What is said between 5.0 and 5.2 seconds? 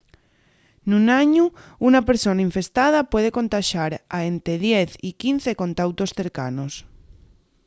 y